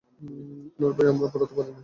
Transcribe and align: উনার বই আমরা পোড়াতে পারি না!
উনার 0.77 0.93
বই 0.97 1.07
আমরা 1.11 1.27
পোড়াতে 1.33 1.53
পারি 1.57 1.69
না! 1.69 1.79